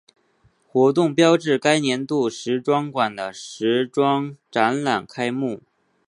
[0.67, 5.61] 活动标志该年度时装馆的时装展览开幕。